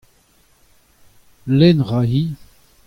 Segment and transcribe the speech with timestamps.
[1.57, 2.25] lenn a ra-hi.